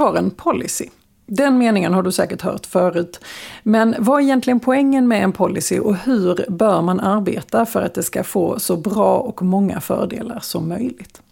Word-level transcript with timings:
har 0.00 0.16
en 0.16 0.30
policy. 0.30 0.88
Den 1.26 1.58
meningen 1.58 1.94
har 1.94 2.02
du 2.02 2.12
säkert 2.12 2.42
hört 2.42 2.66
förut. 2.66 3.20
Men 3.62 3.94
vad 3.98 4.20
är 4.20 4.24
egentligen 4.24 4.60
poängen 4.60 5.08
med 5.08 5.24
en 5.24 5.32
policy 5.32 5.78
och 5.78 5.96
hur 5.96 6.44
bör 6.48 6.82
man 6.82 7.00
arbeta 7.00 7.66
för 7.66 7.82
att 7.82 7.94
det 7.94 8.02
ska 8.02 8.24
få 8.24 8.58
så 8.58 8.76
bra 8.76 9.18
och 9.18 9.42
många 9.42 9.80
fördelar 9.80 10.38
som 10.42 10.68
möjligt? 10.68 11.22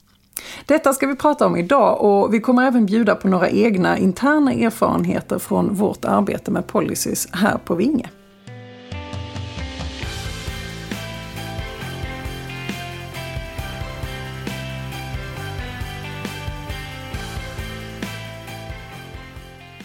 Detta 0.66 0.92
ska 0.92 1.06
vi 1.06 1.16
prata 1.16 1.46
om 1.46 1.56
idag 1.56 2.00
och 2.00 2.34
vi 2.34 2.40
kommer 2.40 2.66
även 2.66 2.86
bjuda 2.86 3.14
på 3.14 3.28
några 3.28 3.48
egna 3.48 3.98
interna 3.98 4.52
erfarenheter 4.52 5.38
från 5.38 5.74
vårt 5.74 6.04
arbete 6.04 6.50
med 6.50 6.66
policies 6.66 7.28
här 7.32 7.58
på 7.64 7.74
Vinge. 7.74 8.10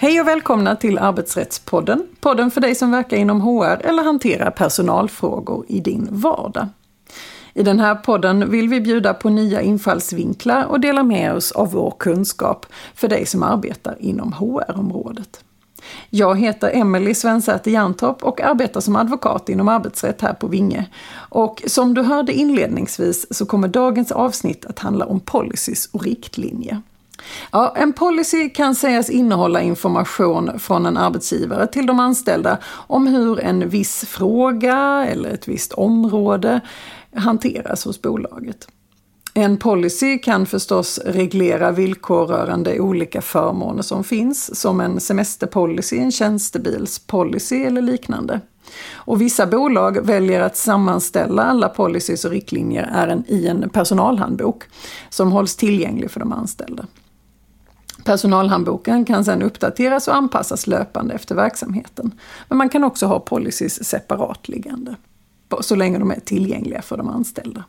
Hej 0.04 0.22
och 0.22 0.28
välkomna 0.28 0.76
till 0.76 0.98
Arbetsrättspodden. 0.98 2.08
Podden 2.20 2.52
för 2.52 2.62
dig 2.62 2.76
som 2.76 2.92
verkar 2.92 3.18
inom 3.18 3.42
HR 3.42 3.82
eller 3.84 4.04
hanterar 4.04 4.52
personalfrågor 4.52 5.66
i 5.68 5.80
din 5.80 6.08
vardag. 6.12 6.68
I 7.54 7.64
den 7.64 7.80
här 7.80 7.96
podden 7.96 8.52
vill 8.52 8.70
vi 8.70 8.82
bjuda 8.82 9.14
på 9.14 9.30
nya 9.30 9.62
infallsvinklar 9.62 10.66
och 10.66 10.80
dela 10.80 11.04
med 11.04 11.34
oss 11.34 11.52
av 11.52 11.72
vår 11.72 11.96
kunskap 12.00 12.66
för 12.96 13.08
dig 13.08 13.26
som 13.26 13.44
arbetar 13.44 13.96
inom 14.00 14.34
HR-området. 14.34 15.44
Jag 16.10 16.40
heter 16.40 16.70
Emelie 16.74 17.16
Svensäter 17.16 17.72
Jantorp 17.72 18.24
och 18.24 18.42
arbetar 18.42 18.82
som 18.82 18.96
advokat 18.96 19.50
inom 19.50 19.68
arbetsrätt 19.68 20.22
här 20.22 20.34
på 20.34 20.48
Vinge. 20.48 20.86
Och 21.16 21.64
som 21.68 21.94
du 21.94 22.02
hörde 22.02 22.34
inledningsvis 22.34 23.38
så 23.38 23.46
kommer 23.46 23.68
dagens 23.68 24.12
avsnitt 24.12 24.66
att 24.66 24.80
handla 24.80 25.06
om 25.06 25.20
policies 25.20 25.90
och 25.92 26.04
riktlinjer. 26.04 26.82
Ja, 27.52 27.74
en 27.76 27.94
policy 27.94 28.50
kan 28.50 28.76
sägas 28.76 29.10
innehålla 29.10 29.62
information 29.62 30.60
från 30.60 30.86
en 30.86 30.98
arbetsgivare 30.98 31.68
till 31.68 31.86
de 31.86 32.00
anställda 32.00 32.58
om 32.68 33.08
hur 33.08 33.40
en 33.40 33.70
viss 33.70 34.06
fråga 34.06 35.06
eller 35.10 35.30
ett 35.30 35.48
visst 35.48 35.74
område 35.74 36.62
hanteras 37.16 37.86
hos 37.86 38.02
bolaget. 38.02 38.68
En 39.36 39.58
policy 39.58 40.18
kan 40.18 40.46
förstås 40.46 41.00
reglera 41.06 41.72
villkor 41.72 42.26
rörande 42.26 42.80
olika 42.80 43.22
förmåner 43.22 43.82
som 43.82 44.04
finns, 44.04 44.60
som 44.60 44.82
en 44.82 45.00
semesterpolicy, 45.00 45.98
en 45.98 46.12
tjänstebilspolicy 46.12 47.64
eller 47.64 47.82
liknande. 47.82 48.42
Och 48.94 49.22
vissa 49.22 49.46
bolag 49.48 50.06
väljer 50.06 50.42
att 50.42 50.58
sammanställa 50.58 51.44
alla 51.44 51.70
policies 51.70 52.26
och 52.26 52.32
riktlinjer 52.32 53.24
i 53.28 53.48
en 53.48 53.70
personalhandbok 53.70 54.64
som 55.10 55.32
hålls 55.32 55.56
tillgänglig 55.56 56.12
för 56.12 56.20
de 56.20 56.34
anställda. 56.34 56.86
Personalhandboken 58.04 59.06
kan 59.06 59.26
sedan 59.26 59.42
uppdateras 59.42 60.08
och 60.08 60.16
anpassas 60.16 60.68
löpande 60.68 61.14
efter 61.14 61.36
verksamheten. 61.36 62.12
Men 62.48 62.58
man 62.58 62.70
kan 62.70 62.84
också 62.84 63.06
ha 63.06 63.20
policies 63.20 63.84
separat 63.84 64.48
liggande, 64.48 64.96
så 65.62 65.76
länge 65.76 66.00
de 66.00 66.12
är 66.12 66.20
tillgängliga 66.20 66.82
för 66.82 66.98
de 66.98 67.10
anställda. 67.10 67.64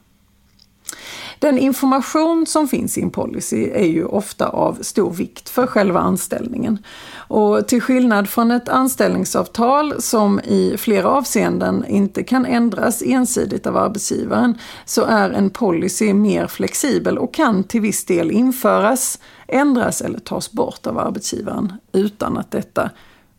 Den 1.39 1.59
information 1.59 2.47
som 2.47 2.69
finns 2.69 2.99
i 2.99 3.03
en 3.03 3.11
policy 3.11 3.71
är 3.71 3.87
ju 3.87 4.05
ofta 4.05 4.49
av 4.49 4.79
stor 4.81 5.11
vikt 5.11 5.49
för 5.49 5.67
själva 5.67 6.01
anställningen. 6.01 6.79
Och 7.17 7.69
till 7.69 7.83
skillnad 7.83 8.29
från 8.29 8.51
ett 8.51 8.69
anställningsavtal 8.69 9.95
som 9.99 10.41
i 10.41 10.77
flera 10.79 11.09
avseenden 11.09 11.85
inte 11.89 12.23
kan 12.23 12.47
ändras 12.47 13.03
ensidigt 13.07 13.67
av 13.67 13.77
arbetsgivaren 13.77 14.59
så 14.85 15.05
är 15.05 15.31
en 15.31 15.51
policy 15.51 16.15
mer 16.15 16.47
flexibel 16.47 17.19
och 17.19 17.35
kan 17.35 17.65
till 17.65 17.81
viss 17.81 18.05
del 18.05 18.31
införas, 18.31 19.19
ändras 19.47 20.01
eller 20.01 20.19
tas 20.19 20.53
bort 20.53 20.87
av 20.87 20.99
arbetsgivaren 20.99 21.73
utan 21.93 22.39
att 22.39 22.51
detta 22.51 22.91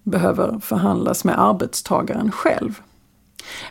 behöver 0.03 0.59
förhandlas 0.59 1.23
med 1.23 1.39
arbetstagaren 1.39 2.31
själv. 2.31 2.81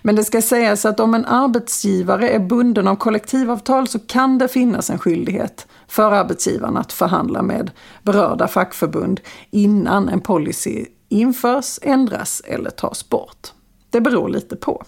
Men 0.03 0.17
det 0.17 0.25
ska 0.25 0.43
sägas 0.43 0.85
att 0.85 1.01
om 1.01 1.15
en 1.15 1.25
arbetsgivare 1.25 2.29
är 2.29 2.39
bunden 2.39 2.89
av 2.89 2.97
kollektivavtal 2.97 3.89
så 3.89 3.99
kan 3.99 4.39
det 4.39 4.49
finnas 4.49 4.91
en 4.91 4.99
skyldighet 4.99 5.67
för 5.89 6.13
arbetsgivaren 6.13 6.77
att 6.77 6.93
förhandla 6.93 7.43
med 7.43 7.71
berörda 8.03 8.49
fackförbund 8.49 9.21
innan 9.51 10.09
en 10.09 10.21
policy 10.21 10.87
införs, 11.09 11.79
ändras 11.83 12.43
eller 12.45 12.71
tas 12.71 13.09
bort. 13.09 13.53
Det 13.91 14.01
beror 14.01 14.29
lite 14.29 14.57
på. 14.57 14.85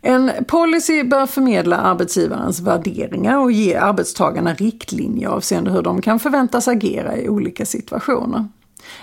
En 0.00 0.30
policy 0.48 1.02
bör 1.02 1.26
förmedla 1.26 1.76
arbetsgivarens 1.76 2.60
värderingar 2.60 3.38
och 3.38 3.52
ge 3.52 3.74
arbetstagarna 3.74 4.54
riktlinjer 4.54 5.28
avseende 5.28 5.70
hur 5.70 5.82
de 5.82 6.02
kan 6.02 6.18
förväntas 6.18 6.68
agera 6.68 7.16
i 7.16 7.28
olika 7.28 7.66
situationer. 7.66 8.48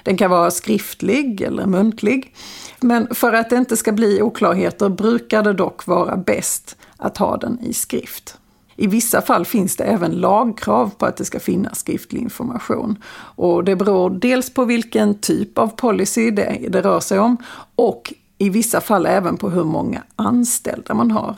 Den 0.03 0.17
kan 0.17 0.31
vara 0.31 0.51
skriftlig 0.51 1.41
eller 1.41 1.65
muntlig. 1.65 2.35
Men 2.79 3.15
för 3.15 3.33
att 3.33 3.49
det 3.49 3.55
inte 3.55 3.77
ska 3.77 3.91
bli 3.91 4.21
oklarheter 4.21 4.89
brukar 4.89 5.43
det 5.43 5.53
dock 5.53 5.87
vara 5.87 6.17
bäst 6.17 6.77
att 6.97 7.17
ha 7.17 7.37
den 7.37 7.59
i 7.59 7.73
skrift. 7.73 8.37
I 8.75 8.87
vissa 8.87 9.21
fall 9.21 9.45
finns 9.45 9.75
det 9.75 9.83
även 9.83 10.11
lagkrav 10.11 10.91
på 10.97 11.05
att 11.05 11.17
det 11.17 11.25
ska 11.25 11.39
finnas 11.39 11.79
skriftlig 11.79 12.21
information. 12.21 13.03
Och 13.35 13.63
det 13.63 13.75
beror 13.75 14.09
dels 14.09 14.53
på 14.53 14.65
vilken 14.65 15.19
typ 15.19 15.57
av 15.57 15.67
policy 15.67 16.31
det, 16.31 16.67
det 16.69 16.81
rör 16.81 16.99
sig 16.99 17.19
om 17.19 17.37
och 17.75 18.13
i 18.37 18.49
vissa 18.49 18.81
fall 18.81 19.05
även 19.05 19.37
på 19.37 19.49
hur 19.49 19.63
många 19.63 20.03
anställda 20.15 20.93
man 20.93 21.11
har. 21.11 21.35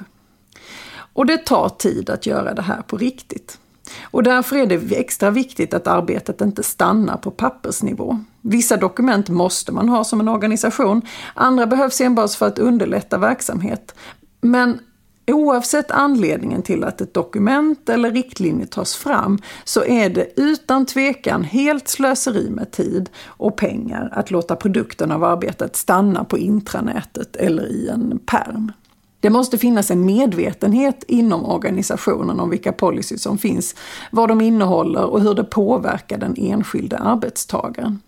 Och 1.13 1.25
det 1.25 1.38
tar 1.38 1.69
tid 1.69 2.09
att 2.09 2.25
göra 2.25 2.53
det 2.53 2.62
här 2.62 2.81
på 2.81 2.97
riktigt. 2.97 3.59
Och 4.03 4.24
därför 4.24 4.56
är 4.56 4.66
det 4.66 4.96
extra 4.96 5.29
viktigt 5.29 5.74
att 5.74 5.88
arbetet 5.88 6.41
inte 6.41 6.63
stannar 6.63 7.18
på 7.18 7.31
pappersnivå. 7.31 8.19
Vissa 8.41 8.78
dokument 8.78 9.29
måste 9.29 9.72
man 9.72 9.90
ha 9.90 10.03
som 10.03 10.19
en 10.19 10.28
organisation, 10.28 11.02
andra 11.34 11.66
behövs 11.66 12.01
enbart 12.01 12.31
för 12.31 12.47
att 12.47 12.59
underlätta 12.59 13.18
verksamhet. 13.18 13.96
Men 14.41 14.80
Oavsett 15.28 15.91
anledningen 15.91 16.62
till 16.62 16.84
att 16.84 17.01
ett 17.01 17.13
dokument 17.13 17.90
eller 17.90 18.12
riktlinje 18.12 18.66
tas 18.66 18.96
fram 18.96 19.40
så 19.63 19.84
är 19.84 20.09
det 20.09 20.28
utan 20.35 20.85
tvekan 20.85 21.44
helt 21.44 21.88
slöseri 21.88 22.50
med 22.50 22.72
tid 22.72 23.09
och 23.25 23.57
pengar 23.57 24.09
att 24.12 24.31
låta 24.31 24.56
produkten 24.56 25.12
av 25.12 25.24
arbetet 25.24 25.75
stanna 25.75 26.24
på 26.24 26.38
intranätet 26.38 27.35
eller 27.35 27.68
i 27.68 27.88
en 27.88 28.19
perm. 28.25 28.72
Det 29.21 29.29
måste 29.29 29.57
finnas 29.57 29.91
en 29.91 30.05
medvetenhet 30.05 31.03
inom 31.07 31.45
organisationen 31.45 32.39
om 32.39 32.49
vilka 32.49 32.71
policies 32.71 33.21
som 33.21 33.37
finns, 33.37 33.75
vad 34.11 34.29
de 34.29 34.41
innehåller 34.41 35.03
och 35.03 35.21
hur 35.21 35.33
det 35.33 35.43
påverkar 35.43 36.17
den 36.17 36.35
enskilde 36.37 36.97
arbetstagaren. 36.97 37.99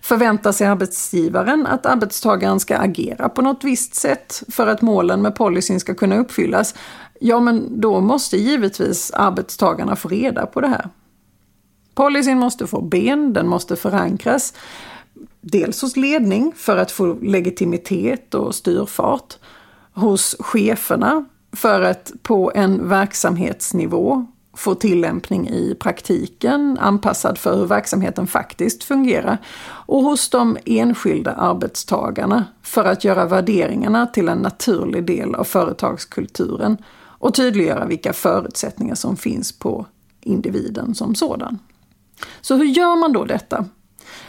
Förväntar 0.00 0.52
sig 0.52 0.66
arbetsgivaren 0.66 1.66
att 1.66 1.86
arbetstagaren 1.86 2.60
ska 2.60 2.76
agera 2.76 3.28
på 3.28 3.42
något 3.42 3.64
visst 3.64 3.94
sätt 3.94 4.42
för 4.48 4.66
att 4.66 4.82
målen 4.82 5.22
med 5.22 5.34
policyn 5.34 5.80
ska 5.80 5.94
kunna 5.94 6.18
uppfyllas, 6.18 6.74
ja 7.20 7.40
men 7.40 7.80
då 7.80 8.00
måste 8.00 8.36
givetvis 8.36 9.10
arbetstagarna 9.10 9.96
få 9.96 10.08
reda 10.08 10.46
på 10.46 10.60
det 10.60 10.68
här. 10.68 10.88
Policyn 11.94 12.38
måste 12.38 12.66
få 12.66 12.80
ben, 12.80 13.32
den 13.32 13.48
måste 13.48 13.76
förankras, 13.76 14.54
dels 15.40 15.82
hos 15.82 15.96
ledning 15.96 16.52
för 16.56 16.76
att 16.76 16.90
få 16.90 17.14
legitimitet 17.22 18.34
och 18.34 18.54
styrfart, 18.54 19.38
hos 19.94 20.36
cheferna 20.38 21.24
för 21.52 21.82
att 21.82 22.12
på 22.22 22.52
en 22.54 22.88
verksamhetsnivå 22.88 24.26
få 24.56 24.74
tillämpning 24.74 25.48
i 25.48 25.74
praktiken, 25.74 26.78
anpassad 26.80 27.38
för 27.38 27.56
hur 27.56 27.66
verksamheten 27.66 28.26
faktiskt 28.26 28.84
fungerar, 28.84 29.38
och 29.66 30.02
hos 30.02 30.30
de 30.30 30.56
enskilda 30.64 31.32
arbetstagarna 31.32 32.44
för 32.62 32.84
att 32.84 33.04
göra 33.04 33.26
värderingarna 33.26 34.06
till 34.06 34.28
en 34.28 34.38
naturlig 34.38 35.04
del 35.06 35.34
av 35.34 35.44
företagskulturen 35.44 36.76
och 36.96 37.34
tydliggöra 37.34 37.86
vilka 37.86 38.12
förutsättningar 38.12 38.94
som 38.94 39.16
finns 39.16 39.58
på 39.58 39.86
individen 40.20 40.94
som 40.94 41.14
sådan. 41.14 41.58
Så 42.40 42.56
hur 42.56 42.64
gör 42.64 42.96
man 42.96 43.12
då 43.12 43.24
detta? 43.24 43.64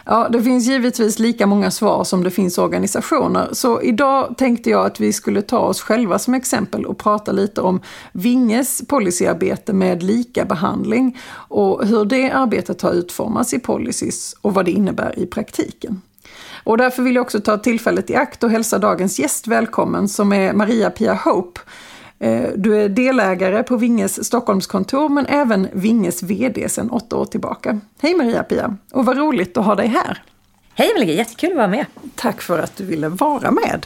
Ja, 0.05 0.29
det 0.29 0.43
finns 0.43 0.67
givetvis 0.67 1.19
lika 1.19 1.47
många 1.47 1.71
svar 1.71 2.03
som 2.03 2.23
det 2.23 2.31
finns 2.31 2.57
organisationer, 2.57 3.49
så 3.51 3.81
idag 3.81 4.37
tänkte 4.37 4.69
jag 4.69 4.85
att 4.85 4.99
vi 4.99 5.13
skulle 5.13 5.41
ta 5.41 5.59
oss 5.59 5.81
själva 5.81 6.19
som 6.19 6.33
exempel 6.33 6.85
och 6.85 6.97
prata 6.97 7.31
lite 7.31 7.61
om 7.61 7.79
Vinges 8.11 8.81
policyarbete 8.87 9.73
med 9.73 10.03
lika 10.03 10.45
behandling 10.45 11.17
och 11.31 11.85
hur 11.85 12.05
det 12.05 12.31
arbetet 12.31 12.81
har 12.81 12.91
utformats 12.91 13.53
i 13.53 13.59
policies 13.59 14.35
och 14.41 14.53
vad 14.53 14.65
det 14.65 14.71
innebär 14.71 15.19
i 15.19 15.25
praktiken. 15.25 16.01
Och 16.63 16.77
därför 16.77 17.03
vill 17.03 17.15
jag 17.15 17.21
också 17.21 17.39
ta 17.39 17.57
tillfället 17.57 18.09
i 18.09 18.15
akt 18.15 18.43
och 18.43 18.49
hälsa 18.49 18.79
dagens 18.79 19.19
gäst 19.19 19.47
välkommen 19.47 20.09
som 20.09 20.33
är 20.33 20.53
Maria-Pia 20.53 21.13
Hope 21.13 21.59
Eh, 22.25 22.49
du 22.55 22.77
är 22.77 22.89
delägare 22.89 23.63
på 23.63 23.77
Vinges 23.77 24.25
Stockholmskontor 24.25 25.09
men 25.09 25.25
även 25.25 25.67
Vinges 25.73 26.23
VD 26.23 26.69
sedan 26.69 26.89
åtta 26.89 27.17
år 27.17 27.25
tillbaka. 27.25 27.79
Hej 28.01 28.15
Maria-Pia 28.15 28.77
och 28.93 29.05
vad 29.05 29.17
roligt 29.17 29.57
att 29.57 29.65
ha 29.65 29.75
dig 29.75 29.87
här! 29.87 30.23
Hej 30.77 30.91
Emelie, 30.95 31.15
jättekul 31.15 31.51
att 31.51 31.57
vara 31.57 31.67
med. 31.67 31.85
Tack 32.15 32.41
för 32.41 32.59
att 32.59 32.77
du 32.77 32.85
ville 32.85 33.09
vara 33.09 33.51
med. 33.51 33.85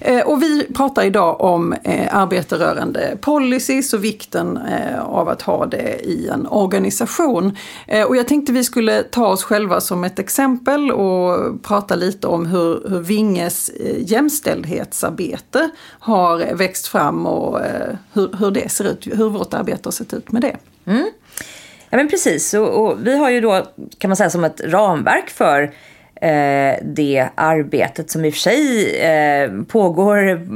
Eh, 0.00 0.26
och 0.26 0.42
vi 0.42 0.66
pratar 0.74 1.04
idag 1.04 1.40
om 1.40 1.72
eh, 1.72 2.16
arbete 2.16 2.58
rörande 2.58 3.18
policies 3.20 3.92
och 3.92 4.04
vikten 4.04 4.56
eh, 4.56 5.04
av 5.04 5.28
att 5.28 5.42
ha 5.42 5.66
det 5.66 6.00
i 6.04 6.28
en 6.28 6.46
organisation. 6.46 7.56
Och 8.08 8.16
jag 8.16 8.28
tänkte 8.28 8.52
vi 8.52 8.64
skulle 8.64 9.02
ta 9.02 9.26
oss 9.26 9.44
själva 9.44 9.80
som 9.80 10.04
ett 10.04 10.18
exempel 10.18 10.90
och 10.90 11.62
prata 11.62 11.94
lite 11.94 12.26
om 12.26 12.46
hur, 12.46 12.88
hur 12.88 13.00
Vinges 13.00 13.70
jämställdhetsarbete 13.98 15.70
har 15.98 16.54
växt 16.54 16.86
fram 16.86 17.26
och 17.26 17.60
hur, 18.12 18.36
hur 18.38 18.50
det 18.50 18.68
ser 18.68 18.84
ut, 18.84 19.06
hur 19.06 19.28
vårt 19.28 19.54
arbete 19.54 19.80
har 19.84 19.92
sett 19.92 20.14
ut 20.14 20.32
med 20.32 20.42
det. 20.42 20.56
Mm. 20.86 21.06
Ja 21.90 21.96
men 21.96 22.08
precis, 22.08 22.54
och, 22.54 22.86
och 22.86 23.06
vi 23.06 23.18
har 23.18 23.30
ju 23.30 23.40
då 23.40 23.66
kan 23.98 24.08
man 24.08 24.16
säga 24.16 24.30
som 24.30 24.44
ett 24.44 24.60
ramverk 24.60 25.30
för 25.30 25.72
Eh, 26.20 26.78
det 26.82 27.28
arbetet 27.34 28.10
som 28.10 28.24
i 28.24 28.30
och 28.30 28.34
för 28.34 28.40
sig 28.40 28.90
eh, 29.00 29.50
pågår 29.68 30.46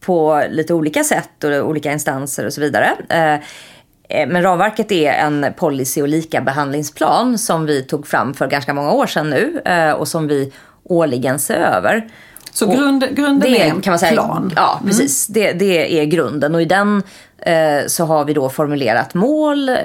på 0.00 0.44
lite 0.50 0.74
olika 0.74 1.04
sätt 1.04 1.44
och 1.44 1.68
olika 1.68 1.92
instanser 1.92 2.46
och 2.46 2.52
så 2.52 2.60
vidare. 2.60 2.90
Eh, 3.08 3.40
men 4.28 4.42
ramverket 4.42 4.92
är 4.92 5.12
en 5.12 5.46
policy 5.56 6.02
och 6.02 6.08
likabehandlingsplan 6.08 7.38
som 7.38 7.66
vi 7.66 7.82
tog 7.82 8.06
fram 8.06 8.34
för 8.34 8.46
ganska 8.46 8.74
många 8.74 8.92
år 8.92 9.06
sedan 9.06 9.30
nu 9.30 9.60
och 9.98 10.08
som 10.08 10.28
vi 10.28 10.52
årligen 10.84 11.38
ser 11.38 11.54
över. 11.54 12.08
Så 12.56 12.66
grund, 12.66 13.16
grunden 13.16 13.52
det 13.52 13.62
är 13.62 13.70
en 13.70 13.80
kan 13.80 13.90
man 13.90 13.98
säga, 13.98 14.12
plan? 14.12 14.52
Ja, 14.56 14.78
mm. 14.80 14.88
precis. 14.88 15.28
Mm. 15.28 15.42
Det, 15.42 15.52
det 15.52 16.00
är 16.00 16.04
grunden 16.04 16.54
och 16.54 16.62
i 16.62 16.64
den 16.64 17.02
eh, 17.38 17.86
så 17.86 18.04
har 18.04 18.24
vi 18.24 18.32
då 18.32 18.48
formulerat 18.48 19.14
mål, 19.14 19.68
eh, 19.68 19.76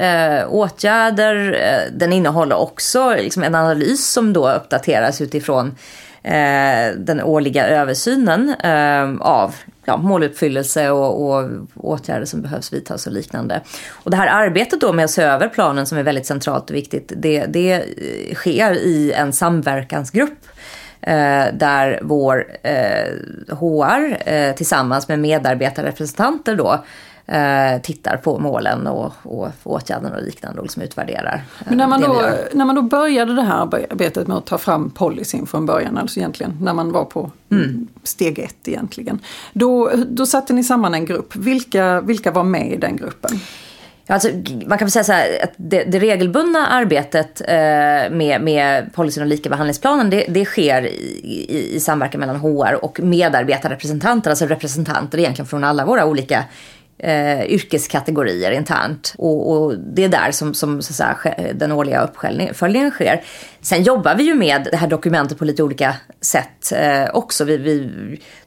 åtgärder. 0.50 1.54
Eh, 1.54 1.98
den 1.98 2.14
innehåller 2.14 2.56
också 2.56 3.16
liksom 3.16 3.44
en 3.44 3.56
analys 3.56 4.08
som 4.08 4.34
då 4.34 4.52
uppdateras 4.52 5.22
utifrån 5.22 5.76
eh, 6.24 6.96
den 6.98 7.22
årliga 7.22 7.68
översynen 7.68 8.56
eh, 8.64 9.28
av 9.28 9.56
ja, 9.86 9.98
måluppfyllelse 9.98 10.90
och, 10.90 11.32
och 11.32 11.50
åtgärder 11.76 12.26
som 12.26 12.42
behövs 12.42 12.74
vidtas 12.74 13.08
och 13.08 13.14
liknande. 13.14 13.62
Och 13.92 14.12
det 14.12 14.18
här 14.18 14.28
arbetet 14.28 14.82
då 14.82 14.94
med 14.94 15.06
att 15.06 15.12
se 15.12 15.24
över 15.24 15.48
planen 15.48 15.86
som 15.86 15.98
är 15.98 16.04
väldigt 16.04 16.26
centralt 16.26 16.70
och 16.70 16.76
viktigt, 16.76 17.14
det, 17.16 17.46
det 17.46 17.84
sker 18.36 18.74
i 18.74 19.12
en 19.12 19.34
samverkansgrupp 19.34 20.34
Eh, 20.34 20.51
där 21.54 22.00
vår 22.02 22.46
eh, 22.64 23.56
HR 23.56 24.30
eh, 24.30 24.56
tillsammans 24.56 25.08
med 25.08 25.20
medarbetarrepresentanter 25.20 26.56
då 26.56 26.84
eh, 27.32 27.82
tittar 27.82 28.18
på 28.18 28.40
målen 28.40 28.88
och, 28.88 29.14
och 29.24 29.50
åtgärderna 29.64 30.16
och 30.16 30.24
liknande 30.24 30.60
och 30.60 30.66
liksom 30.66 30.82
utvärderar. 30.82 31.44
Men 31.68 31.78
när 31.78 31.88
man, 31.88 32.02
då, 32.02 32.24
när 32.54 32.66
man 32.66 32.76
då 32.76 32.82
började 32.82 33.36
det 33.36 33.42
här 33.42 33.62
arbetet 33.62 34.28
med 34.28 34.38
att 34.38 34.46
ta 34.46 34.58
fram 34.58 34.90
policyn 34.90 35.46
från 35.46 35.66
början, 35.66 35.98
alltså 35.98 36.20
egentligen 36.20 36.58
när 36.62 36.74
man 36.74 36.92
var 36.92 37.06
på 37.06 37.32
mm. 37.50 37.88
steg 38.04 38.40
ett 38.40 38.68
egentligen. 38.68 39.20
Då, 39.54 39.92
då 40.08 40.26
satte 40.26 40.54
ni 40.54 40.64
samman 40.64 40.94
en 40.94 41.06
grupp. 41.06 41.36
Vilka, 41.36 42.02
vilka 42.02 42.32
var 42.32 42.44
med 42.44 42.72
i 42.72 42.78
den 42.78 42.98
gruppen? 42.98 43.40
Alltså, 44.12 44.30
man 44.66 44.78
kan 44.78 44.86
väl 44.86 44.92
säga 44.92 45.04
så 45.04 45.12
här, 45.12 45.44
att 45.44 45.52
det, 45.56 45.84
det 45.84 46.00
regelbundna 46.00 46.68
arbetet 46.68 47.42
eh, 47.42 47.56
med, 48.12 48.42
med 48.42 48.94
policyn 48.94 49.24
och 49.24 49.30
likabehandlingsplanen 49.30 50.10
det, 50.10 50.26
det 50.28 50.46
sker 50.46 50.86
i, 50.86 50.88
i, 51.50 51.76
i, 51.76 51.80
samverkan 51.80 52.20
mellan 52.20 52.36
HR 52.36 52.86
och 52.86 53.00
medarbetarrepresentanter, 53.00 54.30
alltså 54.30 54.46
representanter 54.46 55.18
egentligen 55.18 55.48
från 55.48 55.64
alla 55.64 55.86
våra 55.86 56.06
olika 56.06 56.44
eh, 57.04 57.46
yrkeskategorier 57.46 58.52
internt. 58.52 59.14
Och, 59.18 59.52
och, 59.52 59.78
det 59.78 60.04
är 60.04 60.10
där 60.10 60.32
som, 60.32 60.54
som 60.54 60.82
så 60.82 60.94
säga, 60.94 61.18
den 61.54 61.72
årliga 61.72 62.04
uppföljningen 62.04 62.92
sker. 62.92 63.24
Sen 63.62 63.84
jobbar 63.84 64.16
vi 64.16 64.24
ju 64.24 64.34
med 64.34 64.68
det 64.72 64.78
här 64.78 64.88
dokumentet 64.88 65.38
på 65.38 65.46
lite 65.46 65.64
olika 65.64 65.96
sätt 66.22 66.72
eh, 66.76 67.10
också. 67.14 67.44
Vi, 67.44 67.58
vi, 67.58 67.90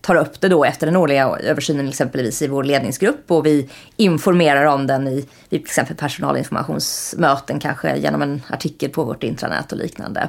tar 0.01 0.15
upp 0.15 0.41
det 0.41 0.49
då 0.49 0.65
efter 0.65 0.87
den 0.87 0.97
årliga 0.97 1.39
översynen 1.43 1.89
exempelvis 1.89 2.43
i 2.43 2.49
vår 2.49 2.65
ledningsgrupp 2.65 3.31
och 3.31 3.47
vi 3.47 3.71
informerar 3.97 4.65
om 4.65 4.87
den 4.87 5.09
i, 5.09 5.19
i 5.19 5.59
till 5.59 5.61
exempel 5.61 5.97
personalinformationsmöten 5.97 7.61
kanske 7.61 7.97
genom 7.97 8.23
en 8.23 8.43
artikel 8.51 8.91
på 8.91 9.05
vårt 9.05 9.23
intranät 9.23 9.73
och 9.73 9.79
liknande. 9.79 10.29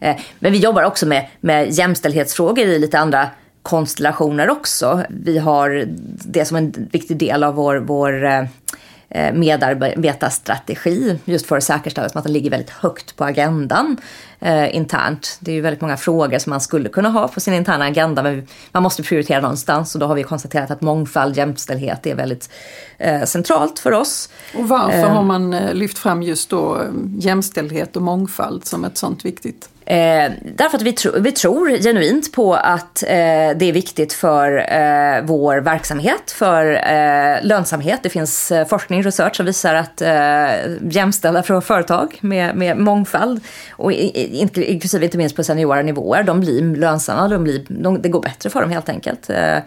Eh, 0.00 0.16
men 0.38 0.52
vi 0.52 0.58
jobbar 0.58 0.82
också 0.82 1.06
med, 1.06 1.28
med 1.40 1.70
jämställdhetsfrågor 1.70 2.64
i 2.64 2.78
lite 2.78 2.98
andra 2.98 3.28
konstellationer 3.64 4.50
också. 4.50 5.02
Vi 5.08 5.38
har 5.38 5.84
det 6.24 6.44
som 6.44 6.56
en 6.56 6.88
viktig 6.92 7.16
del 7.16 7.44
av 7.44 7.54
vår, 7.54 7.76
vår 7.76 8.24
eh, 8.24 9.32
medarbetarstrategi 9.32 11.18
just 11.24 11.46
för 11.46 11.56
att 11.56 11.64
säkerställa 11.64 12.06
att 12.06 12.24
den 12.24 12.32
ligger 12.32 12.50
väldigt 12.50 12.70
högt 12.70 13.16
på 13.16 13.24
agendan 13.24 13.96
eh, 14.44 14.76
internt. 14.76 15.36
Det 15.40 15.50
är 15.50 15.54
ju 15.54 15.60
väldigt 15.60 15.80
många 15.80 15.96
frågor 15.96 16.38
som 16.38 16.50
man 16.50 16.60
skulle 16.60 16.88
kunna 16.88 17.08
ha 17.08 17.28
på 17.28 17.40
sin 17.40 17.54
interna 17.54 17.84
agenda 17.84 18.22
men 18.22 18.46
man 18.72 18.82
måste 18.82 19.02
prioritera 19.02 19.40
någonstans 19.40 19.94
och 19.94 20.00
då 20.00 20.06
har 20.06 20.14
vi 20.14 20.22
konstaterat 20.22 20.70
att 20.70 20.80
mångfald, 20.80 21.36
jämställdhet 21.36 22.06
är 22.06 22.14
väldigt 22.14 22.50
eh, 22.98 23.24
centralt 23.24 23.78
för 23.78 23.92
oss. 23.92 24.28
Och 24.54 24.68
varför 24.68 24.98
eh, 24.98 25.08
har 25.08 25.22
man 25.22 25.54
eh, 25.54 25.74
lyft 25.74 25.98
fram 25.98 26.22
just 26.22 26.50
då 26.50 26.76
eh, 26.76 26.82
jämställdhet 27.18 27.96
och 27.96 28.02
mångfald 28.02 28.64
som 28.64 28.84
ett 28.84 28.98
sånt 28.98 29.24
viktigt 29.24 29.68
Eh, 29.86 30.32
därför 30.54 30.76
att 30.76 30.82
vi, 30.82 30.92
tro, 30.92 31.12
vi 31.20 31.32
tror 31.32 31.70
genuint 31.70 32.32
på 32.32 32.54
att 32.54 33.02
eh, 33.02 33.08
det 33.56 33.64
är 33.64 33.72
viktigt 33.72 34.12
för 34.12 34.58
eh, 34.58 35.22
vår 35.22 35.56
verksamhet, 35.56 36.30
för 36.30 36.72
eh, 36.72 37.46
lönsamhet. 37.46 38.00
Det 38.02 38.08
finns 38.08 38.52
eh, 38.52 38.66
forskning, 38.66 39.02
research 39.02 39.36
som 39.36 39.46
visar 39.46 39.74
att 39.74 40.02
eh, 40.02 40.90
jämställda 40.90 41.42
för 41.42 41.60
företag 41.60 42.18
med, 42.20 42.56
med 42.56 42.76
mångfald, 42.76 43.40
och 43.70 43.92
inklusive 44.34 45.04
inte 45.04 45.18
minst 45.18 45.36
på 45.36 45.44
seniora 45.44 45.82
nivåer, 45.82 46.22
de 46.22 46.40
blir 46.40 46.76
lönsamma, 46.76 47.28
de 47.28 47.44
blir, 47.44 47.64
de, 47.68 48.02
det 48.02 48.08
går 48.08 48.22
bättre 48.22 48.50
för 48.50 48.60
dem 48.60 48.70
helt 48.70 48.88
enkelt. 48.88 49.30
Eh, 49.30 49.58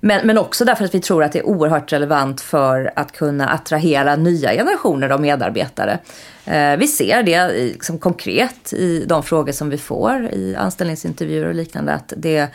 men, 0.00 0.26
men 0.26 0.38
också 0.38 0.64
därför 0.64 0.84
att 0.84 0.94
vi 0.94 1.00
tror 1.00 1.24
att 1.24 1.32
det 1.32 1.38
är 1.38 1.46
oerhört 1.46 1.92
relevant 1.92 2.40
för 2.40 2.92
att 2.96 3.12
kunna 3.12 3.48
attrahera 3.48 4.16
nya 4.16 4.52
generationer 4.52 5.10
av 5.10 5.20
medarbetare. 5.20 5.98
Eh, 6.44 6.76
vi 6.76 6.86
ser 6.86 7.22
det 7.22 7.48
liksom 7.48 7.98
konkret 7.98 8.72
i 8.72 9.04
de 9.06 9.22
frågor 9.22 9.52
som 9.52 9.70
vi 9.70 9.78
får 9.78 10.28
i 10.32 10.56
anställningsintervjuer 10.56 11.46
och 11.46 11.54
liknande. 11.54 11.92
Att 11.92 12.12
det 12.16 12.48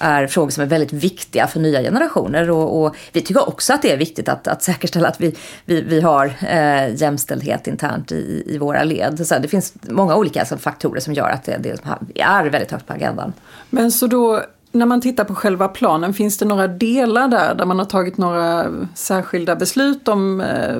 är 0.00 0.26
frågor 0.26 0.50
som 0.50 0.62
är 0.62 0.68
väldigt 0.68 0.92
viktiga 0.92 1.46
för 1.46 1.60
nya 1.60 1.82
generationer. 1.82 2.50
Och, 2.50 2.82
och 2.82 2.96
vi 3.12 3.20
tycker 3.20 3.48
också 3.48 3.72
att 3.72 3.82
det 3.82 3.92
är 3.92 3.96
viktigt 3.96 4.28
att, 4.28 4.48
att 4.48 4.62
säkerställa 4.62 5.08
att 5.08 5.20
vi, 5.20 5.36
vi, 5.64 5.80
vi 5.82 6.00
har 6.00 6.32
eh, 6.48 6.94
jämställdhet 6.94 7.66
internt 7.66 8.12
i, 8.12 8.44
i 8.46 8.58
våra 8.58 8.84
led. 8.84 9.26
Så 9.26 9.38
det 9.38 9.48
finns 9.48 9.74
många 9.82 10.16
olika 10.16 10.40
alltså, 10.40 10.56
faktorer 10.56 11.00
som 11.00 11.14
gör 11.14 11.28
att 11.28 11.44
det, 11.44 11.56
det 11.58 12.20
är 12.20 12.44
väldigt 12.44 12.70
högt 12.70 12.86
på 12.86 12.92
agendan. 12.92 13.32
Men 13.70 13.92
så 13.92 14.06
då 14.06 14.42
när 14.72 14.86
man 14.86 15.00
tittar 15.00 15.24
på 15.24 15.34
själva 15.34 15.68
planen, 15.68 16.14
finns 16.14 16.38
det 16.38 16.44
några 16.44 16.68
delar 16.68 17.28
där 17.28 17.54
där 17.54 17.64
man 17.64 17.78
har 17.78 17.86
tagit 17.86 18.18
några 18.18 18.66
särskilda 18.94 19.56
beslut 19.56 20.08
om 20.08 20.40
eh, 20.40 20.74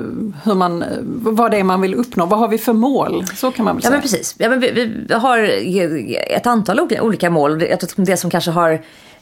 hur 0.45 0.55
man, 0.55 0.85
vad 1.23 1.51
det 1.51 1.57
är 1.57 1.65
man 1.65 1.81
vill 1.81 1.95
uppnå? 1.95 2.27
Vad 2.27 2.39
har 2.39 2.49
vi 2.49 2.59
för 2.59 2.73
mål? 2.73 3.27
Så 3.27 3.51
kan 3.51 3.65
man 3.65 3.77
väl 3.77 3.83
säga. 3.83 3.91
Ja 3.91 3.95
men 3.95 4.03
precis. 4.03 4.35
Ja, 4.39 4.49
men 4.49 4.61
vi, 4.61 4.71
vi 5.09 5.15
har 5.15 5.39
ett 6.37 6.47
antal 6.47 6.81
olika 6.81 7.31
mål. 7.31 7.63
Jag 7.63 7.81
tror 7.81 8.05
det 8.05 8.17
som 8.17 8.31
kanske 8.31 8.51
har 8.51 8.73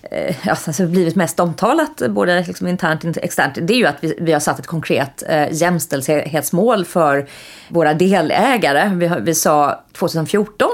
eh, 0.02 0.36
ja, 0.46 0.56
alltså 0.66 0.86
blivit 0.86 1.16
mest 1.16 1.40
omtalat, 1.40 2.02
både 2.08 2.44
liksom 2.46 2.66
internt 2.66 3.04
och 3.04 3.24
externt, 3.24 3.58
det 3.62 3.72
är 3.72 3.78
ju 3.78 3.86
att 3.86 3.98
vi, 4.00 4.14
vi 4.20 4.32
har 4.32 4.40
satt 4.40 4.58
ett 4.58 4.66
konkret 4.66 5.22
eh, 5.28 5.52
jämställdhetsmål 5.52 6.84
för 6.84 7.28
våra 7.68 7.94
delägare. 7.94 8.90
Vi, 8.94 9.10
vi 9.20 9.34
sa 9.34 9.84
2014 9.92 10.68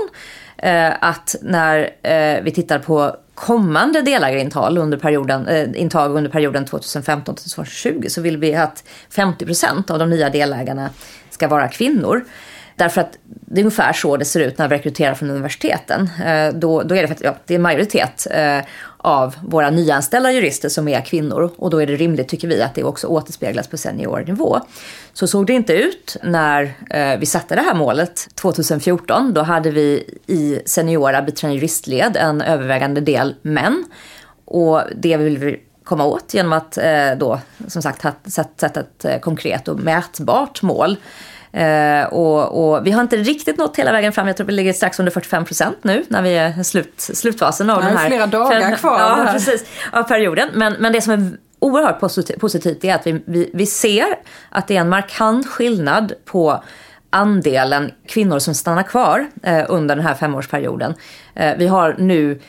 eh, 0.58 0.92
att 1.00 1.36
när 1.42 1.90
eh, 2.02 2.42
vi 2.42 2.50
tittar 2.50 2.78
på 2.78 3.16
kommande 3.36 4.02
delägarintag 4.02 4.78
under 4.78 4.98
perioden, 4.98 5.48
eh, 5.48 5.80
intag 5.80 6.16
under 6.16 6.30
perioden 6.30 6.64
2015 6.64 7.34
2020 7.34 8.04
så 8.08 8.20
vill 8.20 8.36
vi 8.36 8.54
att 8.54 8.84
50 9.10 9.46
procent 9.46 9.90
av 9.90 9.98
de 9.98 10.10
nya 10.10 10.30
delägarna 10.30 10.90
ska 11.30 11.48
vara 11.48 11.68
kvinnor. 11.68 12.24
Därför 12.76 13.00
att 13.00 13.18
det 13.24 13.60
är 13.60 13.64
ungefär 13.64 13.92
så 13.92 14.16
det 14.16 14.24
ser 14.24 14.40
ut 14.40 14.58
när 14.58 14.68
vi 14.68 14.76
rekryterar 14.76 15.14
från 15.14 15.30
universiteten. 15.30 16.10
Eh, 16.24 16.54
då, 16.54 16.82
då 16.82 16.96
är 16.96 17.02
det, 17.02 17.08
för 17.08 17.14
att, 17.14 17.20
ja, 17.20 17.36
det 17.46 17.54
är 17.54 17.56
en 17.56 17.62
majoritet 17.62 18.26
eh, 18.30 18.60
av 18.96 19.36
våra 19.42 19.70
nyanställda 19.70 20.32
jurister 20.32 20.68
som 20.68 20.88
är 20.88 21.00
kvinnor 21.00 21.50
och 21.56 21.70
då 21.70 21.82
är 21.82 21.86
det 21.86 21.96
rimligt, 21.96 22.28
tycker 22.28 22.48
vi, 22.48 22.62
att 22.62 22.74
det 22.74 22.84
också 22.84 23.06
återspeglas 23.06 23.68
på 23.68 23.76
seniornivå. 23.76 24.60
Så 25.12 25.26
såg 25.26 25.46
det 25.46 25.52
inte 25.52 25.72
ut 25.72 26.16
när 26.22 26.74
eh, 26.90 27.18
vi 27.18 27.26
satte 27.26 27.54
det 27.54 27.60
här 27.60 27.74
målet 27.74 28.28
2014. 28.34 29.34
Då 29.34 29.42
hade 29.42 29.70
vi 29.70 30.18
i 30.26 30.60
seniora 30.66 31.22
biträdande 31.22 31.56
juristled 31.56 32.16
en 32.16 32.40
övervägande 32.40 33.00
del 33.00 33.34
män 33.42 33.84
och 34.44 34.82
det 34.96 35.16
vill 35.16 35.38
vi 35.38 35.60
komma 35.84 36.04
åt 36.04 36.34
genom 36.34 36.52
att 36.52 36.78
eh, 36.78 37.10
då, 37.18 37.40
som 37.68 37.82
sagt, 37.82 38.06
sätta 38.26 38.80
ett 38.80 39.04
eh, 39.04 39.18
konkret 39.18 39.68
och 39.68 39.80
mätbart 39.80 40.62
mål 40.62 40.96
Eh, 41.56 42.04
och, 42.04 42.74
och, 42.74 42.86
vi 42.86 42.90
har 42.90 43.02
inte 43.02 43.16
riktigt 43.16 43.56
nått 43.56 43.76
hela 43.76 43.92
vägen 43.92 44.12
fram. 44.12 44.26
Jag 44.26 44.36
tror 44.36 44.46
vi 44.46 44.52
ligger 44.52 44.72
strax 44.72 44.98
under 44.98 45.12
45 45.12 45.44
procent 45.44 45.78
nu 45.82 46.04
när 46.08 46.22
vi 46.22 46.34
är 46.36 46.62
slut, 46.62 46.94
slutfasen 46.96 47.70
av 47.70 47.82
den 47.82 47.96
här. 47.96 48.06
flera 48.08 48.26
dagar 48.26 48.76
kvar. 48.76 48.98
Ja, 49.00 49.28
precis, 49.32 49.64
av 49.92 50.02
perioden. 50.02 50.48
Men, 50.54 50.72
men 50.72 50.92
det 50.92 51.00
som 51.00 51.12
är 51.12 51.30
oerhört 51.58 52.00
positivt 52.40 52.84
är 52.84 52.94
att 52.94 53.06
vi, 53.06 53.22
vi, 53.26 53.50
vi 53.54 53.66
ser 53.66 54.06
att 54.50 54.68
det 54.68 54.76
är 54.76 54.80
en 54.80 54.88
markant 54.88 55.46
skillnad 55.46 56.12
på 56.24 56.64
andelen 57.10 57.90
kvinnor 58.08 58.38
som 58.38 58.54
stannar 58.54 58.82
kvar 58.82 59.26
eh, 59.42 59.64
under 59.68 59.96
den 59.96 60.04
här 60.04 60.14
femårsperioden. 60.14 60.94
Eh, 61.34 61.56
vi 61.58 61.66
har 61.66 61.94
nu 61.98 62.40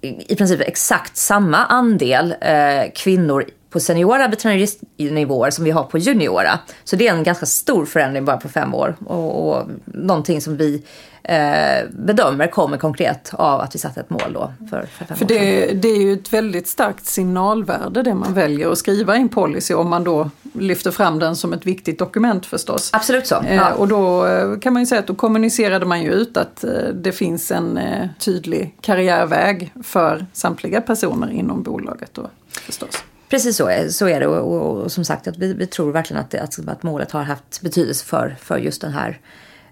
i 0.00 0.36
princip 0.36 0.60
exakt 0.60 1.16
samma 1.16 1.64
andel 1.64 2.34
eh, 2.40 2.92
kvinnor 2.94 3.44
på 3.70 3.80
seniora 3.80 4.28
veterinäristnivåer 4.28 5.50
som 5.50 5.64
vi 5.64 5.70
har 5.70 5.84
på 5.84 5.98
juniora. 5.98 6.58
Så 6.84 6.96
det 6.96 7.08
är 7.08 7.14
en 7.14 7.22
ganska 7.22 7.46
stor 7.46 7.86
förändring 7.86 8.24
bara 8.24 8.36
på 8.36 8.48
fem 8.48 8.74
år 8.74 8.96
och, 9.06 9.48
och 9.58 9.66
någonting 9.84 10.40
som 10.40 10.56
vi 10.56 10.82
eh, 11.22 11.88
bedömer 11.90 12.46
kommer 12.46 12.76
konkret 12.76 13.30
av 13.32 13.60
att 13.60 13.74
vi 13.74 13.78
satte 13.78 14.00
ett 14.00 14.10
mål 14.10 14.32
då 14.32 14.52
för, 14.70 14.86
för 14.92 15.04
fem 15.04 15.16
för 15.16 15.24
år 15.24 15.28
det, 15.28 15.66
det 15.66 15.88
är 15.88 16.02
ju 16.02 16.12
ett 16.12 16.32
väldigt 16.32 16.68
starkt 16.68 17.06
signalvärde 17.06 18.02
det 18.02 18.14
man 18.14 18.34
väljer 18.34 18.72
att 18.72 18.78
skriva 18.78 19.16
i 19.16 19.20
en 19.20 19.28
policy 19.28 19.74
om 19.74 19.88
man 19.88 20.04
då 20.04 20.30
lyfter 20.52 20.90
fram 20.90 21.18
den 21.18 21.36
som 21.36 21.52
ett 21.52 21.66
viktigt 21.66 21.98
dokument 21.98 22.46
förstås. 22.46 22.90
Absolut 22.92 23.26
så. 23.26 23.34
Eh, 23.34 23.54
Ja. 23.54 23.72
och 23.72 23.88
då 23.88 24.26
eh, 24.26 24.58
kan 24.58 24.72
man 24.72 24.82
ju 24.82 24.86
säga 24.86 24.98
att 24.98 25.06
då 25.06 25.14
kommunicerade 25.14 25.86
man 25.86 26.02
ju 26.02 26.10
ut 26.12 26.36
att 26.36 26.64
eh, 26.64 26.70
det 26.94 27.12
finns 27.12 27.50
en 27.50 27.78
eh, 27.78 28.08
tydlig 28.18 28.74
karriärväg 28.80 29.72
för 29.84 30.26
samtliga 30.32 30.80
personer 30.80 31.30
inom 31.30 31.62
bolaget 31.62 32.10
då 32.14 32.30
förstås. 32.50 33.04
Precis 33.28 33.56
så 33.56 33.66
är, 33.66 33.88
så 33.88 34.08
är 34.08 34.20
det 34.20 34.26
och, 34.26 34.54
och, 34.54 34.82
och 34.82 34.92
som 34.92 35.04
sagt 35.04 35.28
att 35.28 35.36
vi, 35.36 35.54
vi 35.54 35.66
tror 35.66 35.92
verkligen 35.92 36.22
att, 36.22 36.30
det, 36.30 36.42
att, 36.42 36.68
att 36.68 36.82
målet 36.82 37.10
har 37.10 37.22
haft 37.22 37.60
betydelse 37.60 38.04
för, 38.04 38.36
för 38.40 38.58
just 38.58 38.80
den 38.80 38.92
här 38.92 39.20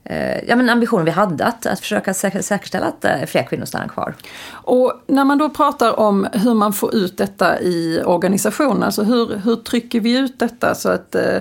eh, 0.05 0.49
ja, 0.49 0.57
men 0.57 0.69
ambitionen 0.69 1.05
vi 1.05 1.11
hade 1.11 1.45
att, 1.45 1.67
att 1.67 1.81
försöka 1.81 2.15
säker, 2.15 2.43
säkerställa 2.43 2.87
att 2.87 3.05
eh, 3.05 3.25
fler 3.27 3.43
kvinnor 3.43 3.65
stannar 3.65 3.89
kvar. 3.89 4.15
Och 4.51 4.93
när 5.07 5.25
man 5.25 5.39
då 5.39 5.51
pratar 5.51 6.01
om 6.01 6.29
hur 6.33 6.55
man 6.55 6.73
får 6.73 6.95
ut 6.95 7.19
detta 7.19 7.61
i 7.61 8.03
organisationen, 8.05 8.83
alltså 8.83 9.03
hur, 9.03 9.37
hur 9.45 9.57
trycker 9.57 10.01
vi 10.01 10.19
ut 10.19 10.39
detta 10.39 10.75
så 10.75 10.89
att 10.89 11.15
eh, 11.15 11.39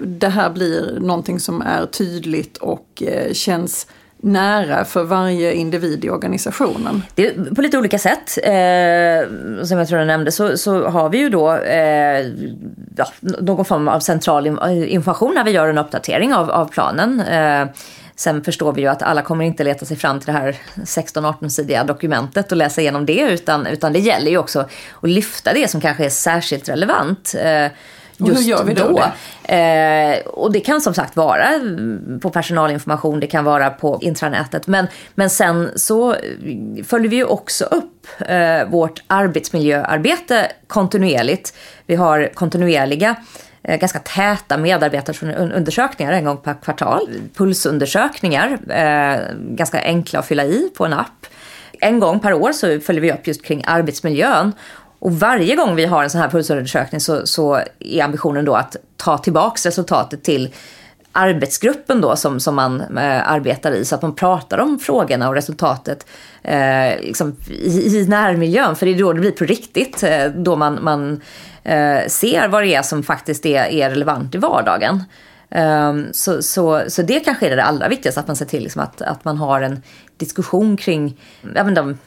det 0.00 0.28
här 0.28 0.50
blir 0.50 0.98
någonting 1.00 1.40
som 1.40 1.62
är 1.62 1.86
tydligt 1.86 2.56
och 2.56 3.02
eh, 3.06 3.32
känns 3.32 3.86
nära 4.24 4.84
för 4.84 5.04
varje 5.04 5.52
individ 5.52 6.04
i 6.04 6.10
organisationen? 6.10 7.02
Det 7.14 7.54
på 7.54 7.62
lite 7.62 7.78
olika 7.78 7.98
sätt. 7.98 8.38
Eh, 8.42 9.64
som 9.64 9.78
jag 9.78 9.88
tror 9.88 9.98
jag 9.98 10.06
nämnde 10.06 10.32
så, 10.32 10.56
så 10.56 10.88
har 10.88 11.08
vi 11.08 11.18
ju 11.18 11.28
då 11.28 11.56
eh, 11.56 12.26
ja, 12.96 13.06
någon 13.20 13.64
form 13.64 13.88
av 13.88 14.00
central 14.00 14.46
information 14.86 15.34
när 15.34 15.44
vi 15.44 15.50
gör 15.50 15.68
en 15.68 15.78
uppdatering 15.78 16.34
av, 16.34 16.50
av 16.50 16.66
planen. 16.66 17.20
Eh, 17.20 17.66
sen 18.16 18.44
förstår 18.44 18.72
vi 18.72 18.80
ju 18.80 18.88
att 18.88 19.02
alla 19.02 19.22
kommer 19.22 19.44
inte 19.44 19.64
leta 19.64 19.86
sig 19.86 19.96
fram 19.96 20.20
till 20.20 20.26
det 20.26 20.38
här 20.38 20.56
16-18-sidiga 20.74 21.84
dokumentet 21.84 22.52
och 22.52 22.58
läsa 22.58 22.80
igenom 22.80 23.06
det 23.06 23.20
utan, 23.20 23.66
utan 23.66 23.92
det 23.92 23.98
gäller 23.98 24.30
ju 24.30 24.38
också 24.38 24.60
att 25.00 25.10
lyfta 25.10 25.52
det 25.52 25.70
som 25.70 25.80
kanske 25.80 26.04
är 26.04 26.10
särskilt 26.10 26.68
relevant. 26.68 27.34
Eh, 27.38 27.66
och 28.20 28.28
hur 28.28 28.42
gör 28.42 28.64
vi 28.64 28.74
då 28.74 29.02
Eh, 29.44 30.18
och 30.26 30.52
det 30.52 30.60
kan 30.60 30.80
som 30.80 30.94
sagt 30.94 31.16
vara 31.16 31.48
på 32.22 32.30
personalinformation, 32.30 33.20
det 33.20 33.26
kan 33.26 33.44
vara 33.44 33.70
på 33.70 33.98
intranätet. 34.02 34.66
Men, 34.66 34.86
men 35.14 35.30
sen 35.30 35.70
så 35.76 36.16
följer 36.84 37.08
vi 37.08 37.16
ju 37.16 37.24
också 37.24 37.64
upp 37.64 38.06
eh, 38.28 38.68
vårt 38.68 39.02
arbetsmiljöarbete 39.06 40.52
kontinuerligt. 40.66 41.54
Vi 41.86 41.94
har 41.94 42.30
kontinuerliga 42.34 43.16
eh, 43.62 43.76
ganska 43.76 43.98
täta 43.98 44.56
medarbetarundersökningar 44.56 46.12
en 46.12 46.24
gång 46.24 46.36
per 46.36 46.54
kvartal. 46.54 47.08
Pulsundersökningar, 47.36 48.58
eh, 48.68 49.36
ganska 49.38 49.80
enkla 49.80 50.18
att 50.18 50.26
fylla 50.26 50.44
i 50.44 50.70
på 50.76 50.84
en 50.84 50.92
app. 50.92 51.26
En 51.80 52.00
gång 52.00 52.20
per 52.20 52.32
år 52.32 52.52
så 52.52 52.80
följer 52.80 53.02
vi 53.02 53.12
upp 53.12 53.26
just 53.26 53.44
kring 53.44 53.62
arbetsmiljön. 53.66 54.52
Och 55.04 55.12
varje 55.12 55.56
gång 55.56 55.74
vi 55.74 55.84
har 55.84 56.04
en 56.04 56.10
sån 56.10 56.20
här 56.20 56.28
pulsundersökning 56.28 57.00
så, 57.00 57.26
så 57.26 57.60
är 57.80 58.02
ambitionen 58.02 58.44
då 58.44 58.54
att 58.54 58.76
ta 58.96 59.18
tillbaks 59.18 59.66
resultatet 59.66 60.22
till 60.22 60.54
arbetsgruppen 61.12 62.00
då 62.00 62.16
som, 62.16 62.40
som 62.40 62.54
man 62.54 62.80
eh, 62.80 63.30
arbetar 63.30 63.72
i 63.72 63.84
så 63.84 63.94
att 63.94 64.02
man 64.02 64.14
pratar 64.14 64.58
om 64.58 64.78
frågorna 64.78 65.28
och 65.28 65.34
resultatet 65.34 66.06
eh, 66.42 67.00
liksom 67.00 67.36
i, 67.48 67.98
i 67.98 68.06
närmiljön. 68.08 68.76
För 68.76 68.86
det 68.86 68.92
är 68.92 68.98
då 68.98 69.12
det 69.12 69.20
blir 69.20 69.30
på 69.30 69.44
riktigt, 69.44 70.02
eh, 70.02 70.26
då 70.26 70.56
man, 70.56 70.78
man 70.82 71.20
eh, 71.64 72.06
ser 72.08 72.48
vad 72.48 72.62
det 72.62 72.74
är 72.74 72.82
som 72.82 73.02
faktiskt 73.02 73.46
är, 73.46 73.64
är 73.64 73.90
relevant 73.90 74.34
i 74.34 74.38
vardagen. 74.38 75.02
Um, 75.54 76.06
så, 76.12 76.42
så, 76.42 76.82
så 76.88 77.02
det 77.02 77.20
kanske 77.20 77.46
är 77.46 77.56
det 77.56 77.64
allra 77.64 77.88
viktigaste, 77.88 78.20
att 78.20 78.26
man 78.26 78.36
ser 78.36 78.44
till 78.46 78.62
liksom 78.62 78.82
att, 78.82 79.02
att 79.02 79.24
man 79.24 79.36
har 79.36 79.60
en 79.60 79.82
diskussion 80.16 80.76
kring 80.76 81.20
ja, 81.54 81.64
men 81.64 81.74
de 81.74 81.98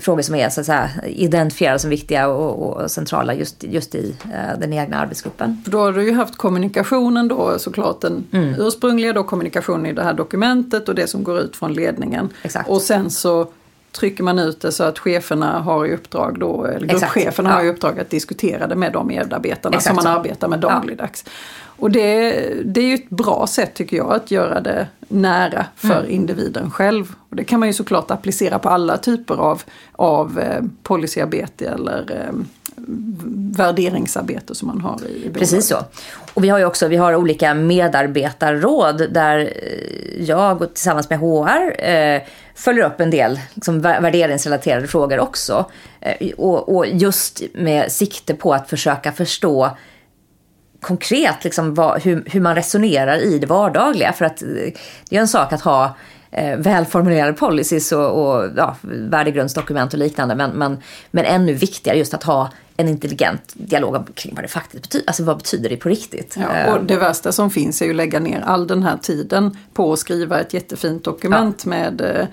frågor 0.00 0.22
som 0.22 0.34
är 0.34 0.48
så 0.48 0.60
att 0.60 0.66
säga, 0.66 0.90
identifierade 1.06 1.78
som 1.78 1.90
viktiga 1.90 2.28
och, 2.28 2.82
och 2.82 2.90
centrala 2.90 3.34
just, 3.34 3.64
just 3.64 3.94
i 3.94 4.16
uh, 4.24 4.58
den 4.60 4.72
egna 4.72 4.98
arbetsgruppen. 4.98 5.60
För 5.64 5.70
då 5.70 5.78
har 5.78 5.92
du 5.92 6.04
ju 6.04 6.12
haft 6.12 6.36
kommunikationen 6.36 7.28
då 7.28 7.58
såklart 7.58 8.00
den 8.00 8.24
Mm. 8.32 8.54
ursprungliga 8.58 9.12
då 9.12 9.24
kommunikationen 9.24 9.86
i 9.86 9.92
det 9.92 10.02
här 10.02 10.14
dokumentet 10.14 10.88
och 10.88 10.94
det 10.94 11.06
som 11.06 11.24
går 11.24 11.38
ut 11.38 11.56
från 11.56 11.72
ledningen. 11.72 12.28
Exakt. 12.42 12.68
Och 12.68 12.82
sen 12.82 13.10
så 13.10 13.48
trycker 13.92 14.22
man 14.22 14.38
ut 14.38 14.60
det 14.60 14.72
så 14.72 14.84
att 14.84 14.98
cheferna 14.98 15.58
har 15.60 15.86
i 15.86 15.94
uppdrag 15.94 16.38
då, 16.40 16.64
eller 16.64 16.86
gruppcheferna 16.86 17.50
ja. 17.50 17.56
har 17.56 17.64
i 17.64 17.68
uppdrag 17.68 18.00
att 18.00 18.10
diskutera 18.10 18.66
det 18.66 18.76
med 18.76 18.92
de 18.92 19.06
medarbetarna 19.06 19.76
Exakt 19.76 19.96
som 19.96 20.04
man 20.04 20.18
arbetar 20.18 20.48
med 20.48 20.60
dagligdags. 20.60 21.24
Och 21.78 21.90
det, 21.90 22.30
det 22.64 22.80
är 22.80 22.84
ju 22.84 22.94
ett 22.94 23.10
bra 23.10 23.46
sätt 23.46 23.74
tycker 23.74 23.96
jag 23.96 24.12
att 24.12 24.30
göra 24.30 24.60
det 24.60 24.86
nära 25.08 25.66
för 25.76 25.98
Mm. 25.98 26.10
individen 26.10 26.70
själv. 26.70 27.14
Och 27.30 27.36
det 27.36 27.44
kan 27.44 27.60
man 27.60 27.68
ju 27.68 27.72
såklart 27.72 28.10
applicera 28.10 28.58
på 28.58 28.68
alla 28.68 28.96
typer 28.96 29.34
av, 29.34 29.62
av 29.92 30.38
eh, 30.38 30.62
policyarbete 30.82 31.68
eller 31.68 32.10
eh, 32.10 32.34
värderingsarbete 33.56 34.54
som 34.54 34.68
man 34.68 34.80
har 34.80 35.00
i, 35.02 35.04
i 35.04 35.12
bolaget. 35.12 35.34
Precis 35.34 35.66
så. 35.66 35.76
Och 36.34 36.44
vi 36.44 36.48
har 36.48 36.58
ju 36.58 36.64
också 36.64 36.88
vi 36.88 36.96
har 36.96 37.14
olika 37.14 37.54
medarbetarråd 37.54 39.12
där 39.12 39.38
eh, 39.38 40.22
jag 40.22 40.62
och 40.62 40.74
tillsammans 40.74 41.10
med 41.10 41.18
HR 41.18 41.84
eh, 41.88 42.22
följer 42.54 42.84
upp 42.84 43.00
en 43.00 43.10
del 43.10 43.40
liksom, 43.54 43.80
värderingsrelaterade 43.80 44.86
frågor 44.86 45.20
också. 45.20 45.70
Eh, 46.00 46.30
och, 46.36 46.76
och 46.76 46.86
just 46.86 47.42
med 47.54 47.92
sikte 47.92 48.34
på 48.34 48.54
att 48.54 48.70
försöka 48.70 49.12
förstå 49.12 49.70
konkret 50.80 51.44
liksom, 51.44 51.74
vad, 51.74 52.02
hur, 52.02 52.24
hur 52.26 52.40
man 52.40 52.54
resonerar 52.54 53.18
i 53.18 53.38
det 53.38 53.46
vardagliga. 53.46 54.12
För 54.12 54.24
att 54.24 54.42
eh, 54.42 54.48
det 55.08 55.16
är 55.16 55.20
en 55.20 55.28
sak 55.28 55.52
att 55.52 55.60
ha 55.60 55.96
välformulerade 56.56 57.32
policies 57.32 57.92
och, 57.92 58.38
och 58.38 58.50
ja, 58.56 58.76
värdegrundsdokument 58.82 59.92
och 59.92 59.98
liknande. 59.98 60.34
Men, 60.34 60.50
men, 60.50 60.78
men 61.10 61.24
ännu 61.24 61.52
viktigare 61.52 61.98
just 61.98 62.14
att 62.14 62.22
ha 62.22 62.50
en 62.76 62.88
intelligent 62.88 63.52
dialog 63.54 64.14
kring 64.14 64.34
vad 64.34 64.44
det 64.44 64.48
faktiskt 64.48 64.82
betyder. 64.82 65.06
Alltså 65.06 65.24
vad 65.24 65.36
betyder 65.36 65.68
det 65.68 65.76
på 65.76 65.88
riktigt? 65.88 66.36
Ja, 66.40 66.48
Eh, 66.58 66.74
och 66.74 66.84
det 66.84 66.96
värsta 66.96 67.32
som 67.32 67.50
finns 67.50 67.82
är 67.82 67.86
ju 67.86 67.90
att 67.90 67.96
lägga 67.96 68.20
ner 68.20 68.40
all 68.40 68.66
den 68.66 68.82
här 68.82 68.96
tiden 68.96 69.56
på 69.72 69.92
att 69.92 69.98
skriva 69.98 70.40
ett 70.40 70.54
jättefint 70.54 71.04
dokument 71.04 71.64
med 71.64 72.00
eh, 72.00 72.26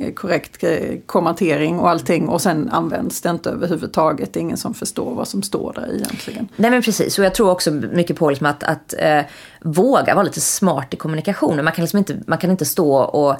Eh, 0.00 0.12
korrekt 0.12 0.64
eh, 0.64 0.98
kommentering 1.06 1.78
och 1.78 1.90
allting 1.90 2.28
och 2.28 2.40
sen 2.40 2.68
används 2.68 3.20
det 3.20 3.30
inte 3.30 3.50
överhuvudtaget. 3.50 4.32
Det 4.32 4.38
är 4.38 4.42
ingen 4.42 4.56
som 4.56 4.74
förstår 4.74 5.14
vad 5.14 5.28
som 5.28 5.42
står 5.42 5.72
där 5.72 5.94
egentligen. 5.94 6.48
Nej 6.56 6.70
men 6.70 6.82
precis, 6.82 7.18
och 7.18 7.24
jag 7.24 7.34
tror 7.34 7.50
också 7.50 7.70
mycket 7.70 8.16
på 8.16 8.30
liksom 8.30 8.46
att, 8.46 8.62
att 8.62 8.94
eh, 8.98 9.20
våga 9.60 10.14
vara 10.14 10.24
lite 10.24 10.40
smart 10.40 10.94
i 10.94 10.96
kommunikationen. 10.96 11.64
Man 11.64 11.74
kan, 11.74 11.82
liksom 11.82 11.98
inte, 11.98 12.18
man 12.26 12.38
kan 12.38 12.50
inte 12.50 12.64
stå 12.64 12.96
och 12.96 13.36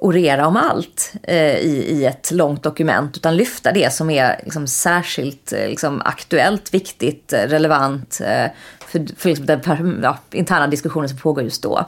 orera 0.00 0.46
om 0.46 0.56
allt 0.56 1.12
eh, 1.22 1.56
i, 1.56 1.84
i 1.88 2.04
ett 2.04 2.30
långt 2.30 2.62
dokument 2.62 3.16
utan 3.16 3.36
lyfta 3.36 3.72
det 3.72 3.92
som 3.92 4.10
är 4.10 4.40
liksom, 4.44 4.66
särskilt 4.66 5.52
eh, 5.52 5.68
liksom, 5.68 6.02
aktuellt, 6.04 6.74
viktigt, 6.74 7.32
relevant 7.32 8.20
eh, 8.24 8.50
för, 8.78 9.06
för 9.16 9.28
liksom, 9.28 9.46
den 9.46 10.00
ja, 10.02 10.18
interna 10.30 10.66
diskussionen 10.66 11.08
som 11.08 11.18
pågår 11.18 11.44
just 11.44 11.62
då. 11.62 11.86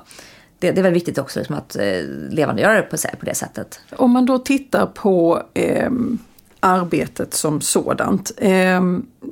Det, 0.58 0.72
det 0.72 0.80
är 0.80 0.82
väl 0.82 0.92
viktigt 0.92 1.18
också 1.18 1.38
liksom, 1.38 1.56
att 1.56 1.76
eh, 1.76 2.02
levandegöra 2.30 2.72
det 2.72 2.82
på, 2.82 2.96
på 3.18 3.26
det 3.26 3.34
sättet. 3.34 3.80
Om 3.96 4.10
man 4.10 4.26
då 4.26 4.38
tittar 4.38 4.86
på 4.86 5.42
eh, 5.54 5.90
arbetet 6.60 7.34
som 7.34 7.60
sådant. 7.60 8.32
Eh, 8.36 8.80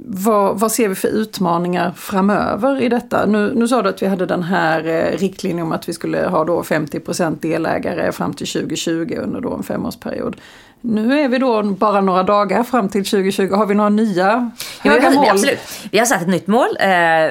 vad, 0.06 0.60
vad 0.60 0.72
ser 0.72 0.88
vi 0.88 0.94
för 0.94 1.08
utmaningar 1.08 1.92
framöver 1.96 2.82
i 2.82 2.88
detta? 2.88 3.26
Nu, 3.26 3.52
nu 3.54 3.68
sa 3.68 3.82
du 3.82 3.88
att 3.88 4.02
vi 4.02 4.06
hade 4.06 4.26
den 4.26 4.42
här 4.42 4.86
eh, 4.86 5.18
riktlinjen 5.18 5.66
om 5.66 5.72
att 5.72 5.88
vi 5.88 5.92
skulle 5.92 6.26
ha 6.26 6.44
då 6.44 6.62
50% 6.62 7.40
delägare 7.40 8.12
fram 8.12 8.34
till 8.34 8.46
2020 8.46 9.16
under 9.18 9.40
då 9.40 9.54
en 9.54 9.62
femårsperiod. 9.62 10.36
Nu 10.80 11.20
är 11.20 11.28
vi 11.28 11.38
då 11.38 11.62
bara 11.62 12.00
några 12.00 12.22
dagar 12.22 12.62
fram 12.62 12.88
till 12.88 13.04
2020. 13.04 13.52
Har 13.54 13.66
vi 13.66 13.74
några 13.74 13.90
nya 13.90 14.50
Ja, 14.82 14.90
höga 14.90 15.10
mål? 15.10 15.26
absolut. 15.30 15.58
Vi 15.90 15.98
har 15.98 16.06
satt 16.06 16.22
ett 16.22 16.28
nytt 16.28 16.46
mål 16.46 16.68
eh, 16.80 16.86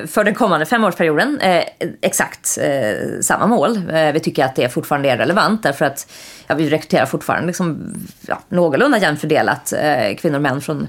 för 0.07 0.23
den 0.23 0.33
kommande 0.33 0.65
femårsperioden. 0.65 1.39
Eh, 1.41 1.63
exakt 2.01 2.57
eh, 2.61 3.19
samma 3.21 3.47
mål. 3.47 3.81
Vi 4.13 4.19
tycker 4.19 4.45
att 4.45 4.55
det 4.55 4.69
fortfarande 4.69 5.09
är 5.09 5.17
relevant 5.17 5.63
därför 5.63 5.85
att 5.85 6.11
ja, 6.47 6.55
vi 6.55 6.69
rekryterar 6.69 7.05
fortfarande 7.05 7.47
liksom, 7.47 7.93
ja, 8.27 8.39
någorlunda 8.49 8.97
jämnt 8.97 9.19
fördelat 9.21 9.73
kvinnor 10.17 10.35
och 10.35 10.41
män 10.41 10.61
från 10.61 10.87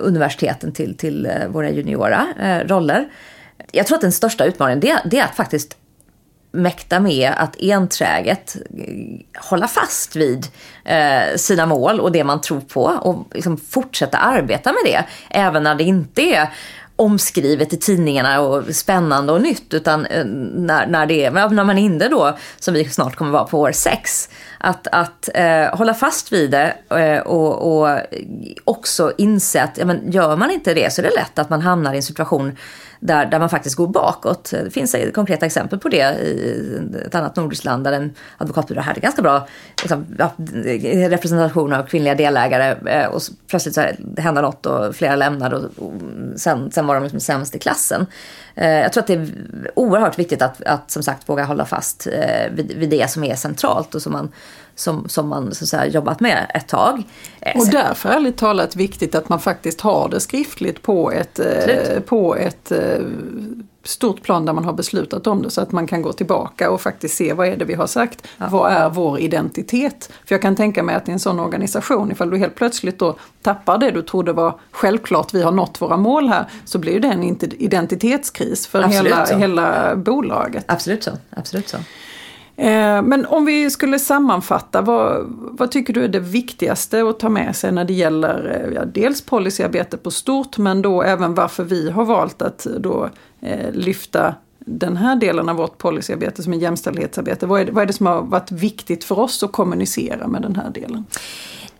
universiteten 0.00 0.72
till, 0.72 0.96
till 0.96 1.28
våra 1.48 1.70
juniora 1.70 2.26
roller. 2.66 3.08
Jag 3.72 3.86
tror 3.86 3.96
att 3.96 4.02
den 4.02 4.12
största 4.12 4.44
utmaningen 4.44 4.80
det, 4.80 4.98
det 5.04 5.18
är 5.18 5.24
att 5.24 5.36
faktiskt 5.36 5.76
mäkta 6.56 7.00
med 7.00 7.32
att 7.36 7.56
enträget 7.62 8.56
eh, 8.56 9.42
hålla 9.42 9.68
fast 9.68 10.16
vid 10.16 10.46
eh, 10.84 11.36
sina 11.36 11.66
mål 11.66 12.00
och 12.00 12.12
det 12.12 12.24
man 12.24 12.40
tror 12.40 12.60
på 12.60 12.82
och 12.82 13.34
liksom 13.34 13.56
fortsätta 13.56 14.18
arbeta 14.18 14.72
med 14.72 14.92
det. 14.92 15.04
Även 15.30 15.62
när 15.62 15.74
det 15.74 15.84
inte 15.84 16.22
är 16.22 16.48
omskrivet 16.96 17.72
i 17.72 17.76
tidningarna 17.76 18.40
och 18.40 18.74
spännande 18.74 19.32
och 19.32 19.42
nytt. 19.42 19.74
Utan 19.74 20.06
eh, 20.06 20.24
när, 20.24 20.86
när, 20.86 21.06
det 21.06 21.24
är, 21.24 21.30
när 21.30 21.64
man 21.64 21.78
är 21.78 21.82
inne 21.82 22.08
då, 22.08 22.38
som 22.58 22.74
vi 22.74 22.84
snart 22.84 23.16
kommer 23.16 23.30
vara 23.30 23.44
på 23.44 23.60
år 23.60 23.72
sex, 23.72 24.28
att, 24.58 24.86
att 24.92 25.28
eh, 25.34 25.76
hålla 25.76 25.94
fast 25.94 26.32
vid 26.32 26.50
det 26.50 26.74
eh, 26.90 27.18
och, 27.18 27.82
och 27.82 28.00
också 28.64 29.12
inse 29.18 29.62
att 29.62 29.78
ja, 29.78 29.84
men 29.84 30.12
gör 30.12 30.36
man 30.36 30.50
inte 30.50 30.74
det 30.74 30.92
så 30.92 31.02
är 31.02 31.06
det 31.06 31.14
lätt 31.14 31.38
att 31.38 31.50
man 31.50 31.60
hamnar 31.60 31.94
i 31.94 31.96
en 31.96 32.02
situation 32.02 32.56
där, 33.06 33.26
där 33.26 33.38
man 33.38 33.48
faktiskt 33.48 33.76
går 33.76 33.86
bakåt. 33.86 34.50
Det 34.50 34.70
finns 34.70 34.96
konkreta 35.14 35.46
exempel 35.46 35.78
på 35.78 35.88
det 35.88 36.18
i 36.20 36.80
ett 37.06 37.14
annat 37.14 37.36
nordiskt 37.36 37.64
land 37.64 37.84
där 37.84 37.92
en 37.92 38.14
advokatbyrå 38.38 38.80
hade 38.80 39.00
ganska 39.00 39.22
bra 39.22 39.48
liksom, 39.82 40.06
ja, 40.18 40.32
representation 41.08 41.72
av 41.72 41.82
kvinnliga 41.82 42.14
delägare 42.14 42.76
eh, 42.90 43.06
och 43.06 43.20
plötsligt 43.48 43.74
så 43.74 43.86
hände 44.16 44.40
något 44.40 44.66
och 44.66 44.96
flera 44.96 45.16
lämnade 45.16 45.56
och, 45.56 45.64
och 45.64 45.92
sen, 46.36 46.70
sen 46.70 46.86
var 46.86 46.94
de 46.94 47.02
liksom 47.02 47.20
sämst 47.20 47.54
i 47.54 47.58
klassen. 47.58 48.06
Eh, 48.54 48.80
jag 48.80 48.92
tror 48.92 49.02
att 49.02 49.06
det 49.06 49.14
är 49.14 49.28
oerhört 49.74 50.18
viktigt 50.18 50.42
att, 50.42 50.62
att 50.62 50.90
som 50.90 51.02
sagt 51.02 51.28
våga 51.28 51.44
hålla 51.44 51.64
fast 51.64 52.06
eh, 52.06 52.52
vid, 52.52 52.72
vid 52.76 52.90
det 52.90 53.10
som 53.10 53.24
är 53.24 53.34
centralt 53.34 53.94
och 53.94 54.02
som 54.02 54.12
man 54.12 54.32
som, 54.76 55.08
som 55.08 55.28
man 55.28 55.54
så 55.54 55.64
att 55.64 55.68
säga, 55.68 55.86
jobbat 55.86 56.20
med 56.20 56.50
ett 56.54 56.68
tag. 56.68 57.02
Och 57.54 57.66
därför 57.70 58.08
ärligt 58.08 58.36
talat 58.36 58.76
viktigt 58.76 59.14
att 59.14 59.28
man 59.28 59.40
faktiskt 59.40 59.80
har 59.80 60.08
det 60.08 60.20
skriftligt 60.20 60.82
på 60.82 61.12
ett, 61.12 61.38
eh, 61.38 62.00
på 62.00 62.36
ett 62.36 62.72
stort 63.82 64.22
plan 64.22 64.44
där 64.44 64.52
man 64.52 64.64
har 64.64 64.72
beslutat 64.72 65.26
om 65.26 65.42
det 65.42 65.50
så 65.50 65.60
att 65.60 65.72
man 65.72 65.86
kan 65.86 66.02
gå 66.02 66.12
tillbaka 66.12 66.70
och 66.70 66.80
faktiskt 66.80 67.16
se 67.16 67.32
vad 67.32 67.48
är 67.48 67.56
det 67.56 67.64
vi 67.64 67.74
har 67.74 67.86
sagt. 67.86 68.26
Ja. 68.38 68.48
Vad 68.50 68.72
är 68.72 68.90
vår 68.90 69.20
identitet? 69.20 70.12
För 70.24 70.34
jag 70.34 70.42
kan 70.42 70.56
tänka 70.56 70.82
mig 70.82 70.94
att 70.94 71.08
i 71.08 71.12
en 71.12 71.18
sån 71.18 71.40
organisation, 71.40 72.12
ifall 72.12 72.30
du 72.30 72.38
helt 72.38 72.54
plötsligt 72.54 72.98
då 72.98 73.16
tappar 73.42 73.78
det 73.78 73.90
du 73.90 74.02
trodde 74.02 74.32
var 74.32 74.58
självklart, 74.70 75.34
vi 75.34 75.42
har 75.42 75.52
nått 75.52 75.80
våra 75.80 75.96
mål 75.96 76.28
här, 76.28 76.44
så 76.64 76.78
blir 76.78 77.00
det 77.00 77.08
en 77.08 77.22
identitetskris 77.42 78.66
för 78.66 78.82
hela, 78.82 79.24
hela 79.24 79.96
bolaget. 79.96 80.64
Absolut 80.68 81.04
så. 81.04 81.10
Absolut 81.30 81.68
så. 81.68 81.76
Eh, 82.56 83.02
men 83.02 83.26
om 83.26 83.44
vi 83.44 83.70
skulle 83.70 83.98
sammanfatta, 83.98 84.80
vad, 84.82 85.24
vad, 85.28 85.70
tycker 85.70 85.92
du 85.92 86.04
är 86.04 86.08
det 86.08 86.20
viktigaste 86.20 87.08
att 87.08 87.18
ta 87.18 87.28
med 87.28 87.56
sig 87.56 87.72
när 87.72 87.84
det 87.84 87.92
gäller 87.92 88.64
eh, 88.64 88.74
ja, 88.74 88.84
dels 88.84 89.22
policyarbete 89.22 89.96
på 89.96 90.10
stort 90.10 90.58
men 90.58 90.82
då 90.82 91.02
även 91.02 91.34
varför 91.34 91.64
vi 91.64 91.90
har 91.90 92.04
valt 92.04 92.42
att 92.42 92.66
eh, 92.66 92.72
då 92.72 93.10
eh, 93.40 93.72
lyfta 93.72 94.34
den 94.58 94.96
här 94.96 95.16
delen 95.16 95.48
av 95.48 95.56
vårt 95.56 95.78
policyarbete 95.78 96.42
som 96.42 96.52
är 96.52 96.56
jämställdhetsarbete. 96.56 97.46
Vad 97.46 97.60
är, 97.60 97.64
det, 97.64 97.72
vad 97.72 97.82
är 97.82 97.86
det 97.86 97.92
som 97.92 98.06
har 98.06 98.22
varit 98.22 98.52
viktigt 98.52 99.04
för 99.04 99.18
oss 99.18 99.42
att 99.42 99.52
kommunicera 99.52 100.26
med 100.26 100.42
den 100.42 100.56
här 100.56 100.70
delen? 100.70 101.04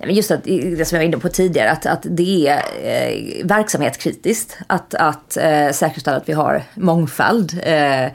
Just 0.05 0.31
att, 0.31 0.45
det 0.45 0.89
som 0.89 0.97
jag 0.97 1.03
var 1.03 1.09
inne 1.09 1.19
på 1.19 1.29
tidigare, 1.29 1.71
att, 1.71 1.87
att 1.87 2.07
det 2.11 2.49
är 2.49 2.63
eh, 2.83 3.47
verksamhetskritiskt 3.47 4.59
att, 4.67 4.95
att 4.95 5.37
eh, 5.37 5.71
säkerställa 5.73 6.17
att 6.17 6.29
vi 6.29 6.33
har 6.33 6.63
mångfald. 6.75 7.61
Eh, 7.63 8.07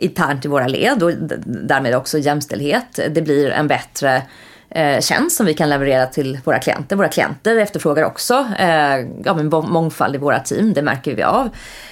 internt 0.00 0.44
i 0.44 0.48
våra 0.48 0.66
led 0.66 1.02
och 1.02 1.12
därmed 1.44 1.94
också 1.94 2.18
jämställdhet. 2.18 3.00
Det 3.10 3.22
blir 3.22 3.50
en 3.50 3.68
bättre 3.68 4.22
eh, 4.70 5.00
tjänst 5.00 5.36
som 5.36 5.46
vi 5.46 5.54
kan 5.54 5.68
leverera 5.68 6.06
till 6.06 6.38
våra 6.44 6.58
klienter. 6.58 6.96
Våra 6.96 7.08
klienter 7.08 7.56
efterfrågar 7.56 8.04
också 8.04 8.46
eh, 8.58 8.96
ja, 9.24 9.34
men 9.34 9.48
mångfald 9.48 10.14
i 10.14 10.18
våra 10.18 10.40
team, 10.40 10.72
det 10.72 10.82
märker 10.82 11.14
vi 11.14 11.22
av. 11.22 11.48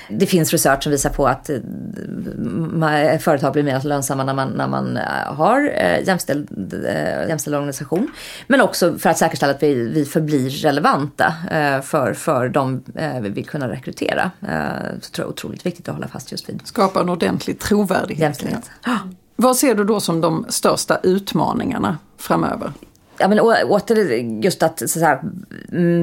Det 0.08 0.26
finns 0.26 0.52
research 0.52 0.82
som 0.82 0.92
visar 0.92 1.10
på 1.10 1.28
att 1.28 1.50
eh, 1.50 3.18
företag 3.18 3.52
blir 3.52 3.62
mer 3.62 3.80
lönsamma 3.80 4.24
när 4.24 4.34
man, 4.34 4.48
när 4.48 4.68
man 4.68 4.98
har 5.26 5.70
eh, 5.74 6.06
jämställd, 6.06 6.74
jämställd 7.28 7.56
organisation. 7.56 8.08
Men 8.46 8.60
också 8.60 8.98
för 8.98 9.10
att 9.10 9.18
säkerställa 9.18 9.52
att 9.52 9.62
vi, 9.62 9.74
vi 9.74 10.04
förblir 10.04 10.50
relevanta 10.50 11.34
för, 11.82 12.14
för 12.14 12.48
de 12.48 12.84
vi 13.20 13.28
vill 13.28 13.46
kunna 13.46 13.68
rekrytera. 13.68 14.30
Så 15.00 15.10
tror 15.10 15.24
jag 15.24 15.26
är 15.26 15.28
otroligt 15.28 15.66
viktigt 15.66 15.88
att 15.88 15.94
hålla 15.94 16.08
fast 16.08 16.32
just 16.32 16.48
vid. 16.48 16.60
Skapa 16.64 17.00
en 17.00 17.08
ordentlig 17.08 17.58
trovärdighet. 17.58 18.22
Jämställdhet. 18.22 18.70
Ja. 18.84 18.98
Vad 19.36 19.56
ser 19.56 19.74
du 19.74 19.84
då 19.84 20.00
som 20.00 20.20
de 20.20 20.46
största 20.48 20.98
utmaningarna 21.02 21.98
framöver? 22.18 22.72
ja, 23.18 23.28
men 23.28 23.40
åter 23.40 23.98
just 24.44 24.62
att 24.62 24.90
så 24.90 25.00
här, 25.00 25.20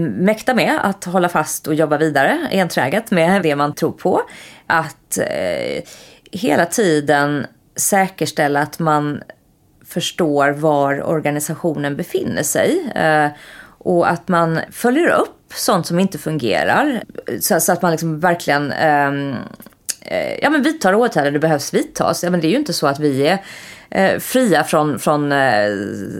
mäkta 0.10 0.54
med 0.54 0.80
att 0.84 1.04
hålla 1.04 1.30
fast 1.30 1.68
och 1.68 1.76
jobba 1.76 1.98
vidare 1.98 2.48
enträget 2.52 3.12
med 3.12 3.42
det 3.42 3.56
man 3.56 3.74
tror 3.74 3.92
på. 3.92 4.22
Att 4.68 5.18
eh, 5.18 5.84
hela 6.32 6.66
tiden 6.66 7.46
säkerställa 7.76 8.62
att 8.62 8.80
man 8.80 9.22
förstår 9.86 10.52
var 10.52 11.04
organisationen 11.04 11.96
befinner 11.96 12.44
sig. 12.44 12.92
Eh, 12.96 13.28
och 13.78 14.10
att 14.10 14.28
man 14.28 14.60
följer 14.72 15.08
upp 15.08 15.54
sånt 15.56 15.88
som 15.88 16.00
inte 16.00 16.18
fungerar. 16.18 17.04
Så, 17.40 17.60
så 17.60 17.72
att 17.72 17.82
man 17.82 17.92
liksom 17.92 18.20
verkligen 18.20 18.72
eh, 18.72 19.36
Eh, 20.06 20.40
ja, 20.42 20.50
men 20.50 20.62
vidtar 20.64 20.96
åtgärder 20.96 21.32
det 21.32 21.40
behövs 21.40 21.74
vidtas. 21.74 22.24
Ja, 22.24 22.30
men 22.30 22.42
det 22.42 22.48
är 22.48 22.52
ju 22.52 22.58
inte 22.58 22.74
så 22.74 22.88
att 22.88 23.00
vi 23.00 23.28
är 23.28 23.38
eh, 23.90 24.20
fria 24.20 24.64
från, 24.64 25.00
från 25.00 25.32
eh, 25.32 25.70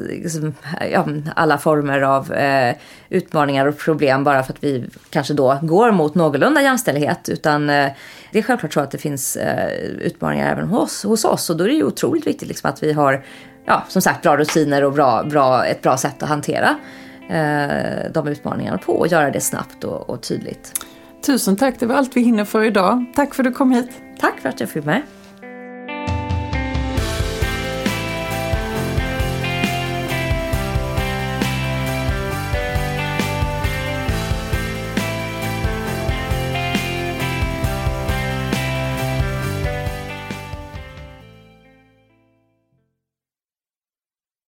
liksom, 0.10 0.54
ja, 0.92 1.08
alla 1.36 1.58
former 1.58 2.02
av 2.02 2.34
eh, 2.34 2.76
utmaningar 3.10 3.66
och 3.66 3.78
problem 3.78 4.24
bara 4.24 4.44
för 4.44 4.54
att 4.54 4.64
vi 4.64 4.86
kanske 5.10 5.34
då 5.34 5.60
går 5.62 5.92
mot 5.92 6.16
någorlunda 6.16 6.62
jämställdhet. 6.62 7.30
Utan 7.30 7.70
eh, 7.70 7.92
det 8.32 8.40
är 8.40 8.44
självklart 8.44 8.74
så 8.74 8.80
att 8.80 8.92
det 8.92 8.98
finns 8.98 9.36
eh, 9.36 9.72
utmaningar 9.82 10.52
även 10.52 10.68
hos, 10.68 11.04
hos 11.04 11.26
oss 11.26 11.50
och 11.50 11.58
då 11.58 11.64
är 11.64 11.68
det 11.68 11.76
ju 11.76 11.84
otroligt 11.84 12.28
viktigt 12.28 12.48
liksom, 12.48 12.70
att 12.70 12.84
vi 12.84 12.94
har 12.94 13.26
ja, 13.66 13.84
som 13.88 14.02
sagt 14.02 14.22
bra 14.22 14.38
rutiner 14.38 14.84
och 14.84 14.94
bra, 14.94 15.24
bra, 15.24 15.66
ett 15.66 15.82
bra 15.82 15.98
sätt 15.98 16.24
att 16.24 16.30
hantera 16.30 16.76
eh, 17.30 18.12
de 18.14 18.28
utmaningarna 18.28 18.78
på 18.78 18.94
och 18.94 19.08
göra 19.08 19.32
det 19.32 19.42
snabbt 19.42 19.84
och, 19.84 20.10
och 20.10 20.22
tydligt. 20.22 20.74
Tusen 21.26 21.56
tack, 21.56 21.80
det 21.80 21.86
var 21.86 21.96
allt 21.96 22.18
vi 22.18 22.22
hinner 22.22 22.46
för 22.46 22.64
idag. 22.64 23.06
Tack 23.16 23.36
för 23.36 23.44
att 23.44 23.50
du 23.50 23.54
kom 23.54 23.72
hit. 23.72 23.90
Tack 24.20 24.40
för 24.40 24.50
att 24.50 24.60
jag 24.60 24.70
fick 24.70 24.86
med. 24.86 25.02